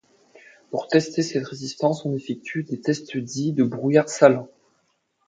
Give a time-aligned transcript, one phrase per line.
[0.71, 4.47] Pour tester cette résistance, on effectue des tests dits de brouillard salin.